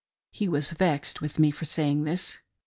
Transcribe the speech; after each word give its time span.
He 0.31 0.49
was 0.49 0.71
vexed 0.71 1.21
with 1.21 1.37
me 1.37 1.51
for 1.51 1.65
saying 1.65 2.05
this. 2.05 2.39